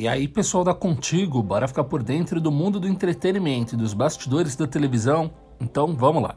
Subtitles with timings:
[0.00, 3.92] E aí, pessoal da Contigo, bora ficar por dentro do mundo do entretenimento e dos
[3.92, 5.28] bastidores da televisão?
[5.60, 6.36] Então, vamos lá.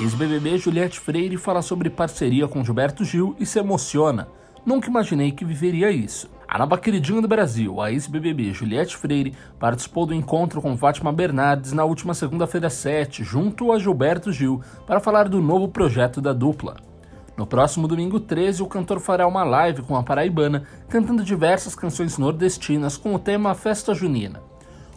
[0.00, 4.26] Ex-BBB Juliette Freire fala sobre parceria com Gilberto Gil e se emociona.
[4.66, 6.28] Nunca imaginei que viveria isso.
[6.48, 11.72] A nova queridinha do Brasil, a ex-BBB Juliette Freire, participou do encontro com Fátima Bernardes
[11.72, 16.93] na última segunda-feira 7, junto a Gilberto Gil, para falar do novo projeto da dupla.
[17.36, 22.16] No próximo domingo 13, o cantor fará uma live com a paraibana, cantando diversas canções
[22.16, 24.40] nordestinas com o tema Festa Junina.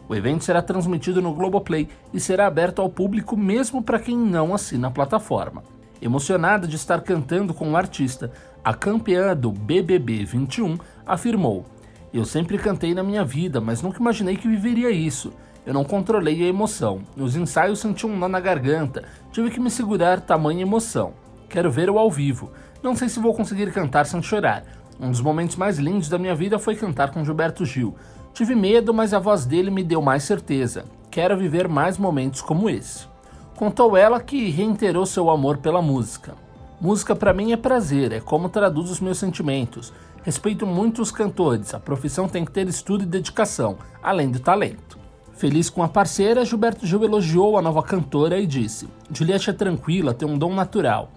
[0.07, 4.53] O evento será transmitido no Globoplay e será aberto ao público mesmo para quem não
[4.53, 5.63] assina a plataforma.
[5.99, 8.31] Emocionada de estar cantando com o artista,
[8.63, 10.77] a campeã do BBB 21
[11.07, 11.65] afirmou:
[12.13, 15.33] Eu sempre cantei na minha vida, mas nunca imaginei que viveria isso.
[15.65, 17.01] Eu não controlei a emoção.
[17.15, 21.13] Nos ensaios senti um nó na garganta, tive que me segurar tamanha emoção.
[21.49, 22.51] Quero ver-o ao vivo.
[22.83, 24.63] Não sei se vou conseguir cantar sem chorar.
[24.99, 27.95] Um dos momentos mais lindos da minha vida foi cantar com Gilberto Gil.
[28.33, 30.85] Tive medo, mas a voz dele me deu mais certeza.
[31.09, 33.07] Quero viver mais momentos como esse.
[33.55, 36.35] Contou ela que reiterou seu amor pela música.
[36.79, 39.91] Música para mim é prazer, é como traduz os meus sentimentos.
[40.23, 44.99] Respeito muito os cantores, a profissão tem que ter estudo e dedicação, além do talento.
[45.33, 50.13] Feliz com a parceira, Gilberto Gil elogiou a nova cantora e disse: Juliette é tranquila,
[50.13, 51.09] tem um dom natural.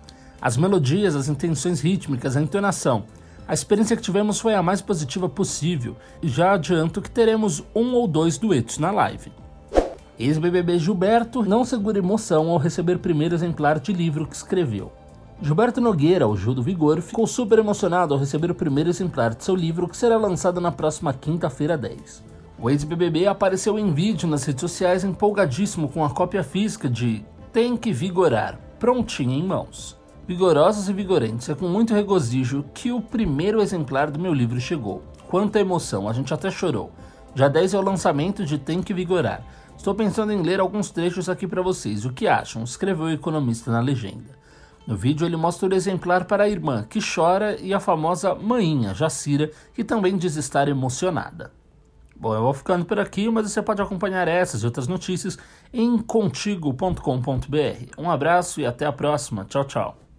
[0.42, 3.05] As melodias, as intenções rítmicas, a entonação.
[3.46, 7.92] A experiência que tivemos foi a mais positiva possível e já adianto que teremos um
[7.94, 9.33] ou dois duetos na live.
[10.18, 14.92] Ex-BBB Gilberto não segura emoção ao receber primeiro exemplar de livro que escreveu.
[15.42, 19.42] Gilberto Nogueira, o Gil do Vigor, ficou super emocionado ao receber o primeiro exemplar de
[19.44, 22.22] seu livro que será lançado na próxima quinta-feira 10.
[22.58, 27.77] O ex-BBB apareceu em vídeo nas redes sociais empolgadíssimo com a cópia física de Tem
[27.77, 29.99] que Vigorar, prontinha em mãos.
[30.26, 35.02] Vigorosos e vigorentos, é com muito regozijo que o primeiro exemplar do meu livro chegou.
[35.28, 36.92] Quanta emoção, a gente até chorou.
[37.34, 39.42] Já 10 é o lançamento de Tem que Vigorar.
[39.77, 42.05] Estou pensando em ler alguns trechos aqui para vocês.
[42.05, 42.62] O que acham?
[42.62, 44.39] Escreveu o economista na legenda.
[44.86, 48.92] No vídeo ele mostra o exemplar para a irmã, que chora, e a famosa mainha,
[48.92, 51.52] Jacira, que também diz estar emocionada.
[52.14, 55.39] Bom, eu vou ficando por aqui, mas você pode acompanhar essas e outras notícias
[55.72, 57.00] em contigo.com.br.
[57.96, 59.45] Um abraço e até a próxima.
[59.46, 60.09] Tchau, tchau.